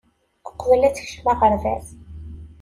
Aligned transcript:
Uqbel 0.49 0.81
ad 0.87 0.93
tekcem 0.95 1.25
aɣerbaz. 1.33 1.87